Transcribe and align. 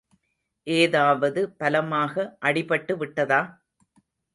ஏதாவது 0.67 1.41
பலமாக 1.57 2.13
அடிபட்டு 2.41 2.95
விட்டதா? 2.97 3.41